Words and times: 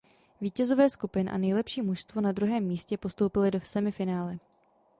Vítězové 0.41 0.89
skupina 0.89 1.31
a 1.31 1.37
nejlepší 1.37 1.81
mužstvo 1.81 2.21
na 2.21 2.31
druhém 2.31 2.63
místě 2.63 2.97
postoupili 2.97 3.51
do 3.51 3.61
semifinále. 3.61 4.37